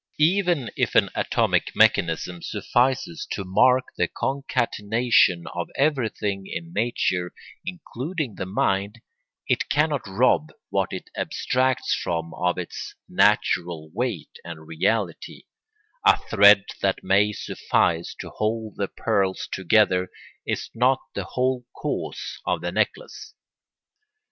Even 0.17 0.71
if 0.75 0.95
an 0.95 1.11
atomic 1.13 1.75
mechanism 1.75 2.41
suffices 2.41 3.27
to 3.33 3.43
mark 3.45 3.83
the 3.97 4.07
concatenation 4.07 5.43
of 5.53 5.69
everything 5.75 6.47
in 6.47 6.73
nature, 6.73 7.31
including 7.67 8.33
the 8.33 8.47
mind, 8.47 8.99
it 9.47 9.69
cannot 9.69 10.01
rob 10.07 10.49
what 10.71 10.91
it 10.91 11.11
abstracts 11.15 11.93
from 11.93 12.33
of 12.33 12.57
its 12.57 12.95
natural 13.07 13.91
weight 13.93 14.37
and 14.43 14.65
reality: 14.65 15.43
a 16.03 16.17
thread 16.29 16.63
that 16.81 17.03
may 17.03 17.31
suffice 17.31 18.15
to 18.19 18.31
hold 18.31 18.77
the 18.77 18.87
pearls 18.87 19.47
together 19.51 20.09
is 20.47 20.71
not 20.73 20.97
the 21.13 21.25
whole 21.25 21.67
cause 21.75 22.39
of 22.47 22.61
the 22.61 22.71
necklace. 22.71 23.35